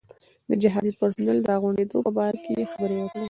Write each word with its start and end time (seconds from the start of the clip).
د 0.49 0.51
جهادي 0.61 0.91
پرسونل 0.99 1.37
د 1.41 1.45
راغونډولو 1.51 2.03
په 2.05 2.11
باره 2.17 2.37
کې 2.43 2.51
یې 2.59 2.65
خبرې 2.71 2.97
وکړې. 3.01 3.19